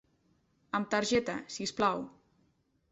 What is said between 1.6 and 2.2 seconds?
us plau.